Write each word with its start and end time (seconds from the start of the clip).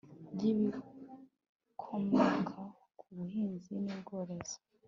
ry 0.33 0.41
ibikokomoka 0.51 2.59
ku 2.99 3.05
buhinzi 3.15 3.73
n 3.85 3.87
ubworozi 3.95 4.57